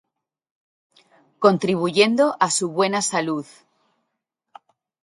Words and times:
Contribuyendo 1.37 2.35
a 2.39 2.49
su 2.49 2.69
buena 2.71 3.03
salud. 3.03 3.45